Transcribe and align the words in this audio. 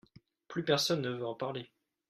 Plus 0.47 0.63
personne 0.65 1.01
ne 1.01 1.11
veut 1.11 1.27
en 1.27 1.35
parler. 1.35 1.69